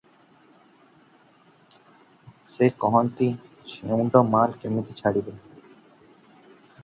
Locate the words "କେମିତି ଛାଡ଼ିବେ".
4.65-5.37